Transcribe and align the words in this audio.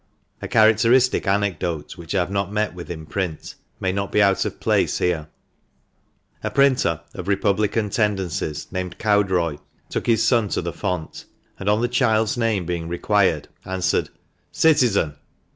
A 0.41 0.47
characteristic 0.47 1.27
anecdote, 1.27 1.95
which 1.95 2.15
I 2.15 2.21
have 2.21 2.31
not 2.31 2.51
met 2.51 2.73
with 2.73 2.89
in 2.89 3.05
print, 3.05 3.53
may 3.79 3.91
not 3.91 4.11
be 4.11 4.19
out 4.19 4.45
of 4.45 4.59
place 4.59 4.97
here. 4.97 5.27
A 6.43 6.49
printer, 6.49 7.01
of 7.13 7.27
Republican 7.27 7.91
tendencies, 7.91 8.65
named 8.71 8.97
Cowdroy, 8.97 9.59
took 9.89 10.07
his 10.07 10.23
son 10.27 10.47
to 10.49 10.61
the 10.63 10.73
font, 10.73 11.25
and 11.59 11.69
on 11.69 11.81
the 11.81 11.87
child's 11.87 12.35
name 12.35 12.65
being 12.65 12.87
required, 12.87 13.47
answered 13.63 14.09
"Citizen!" 14.51 15.17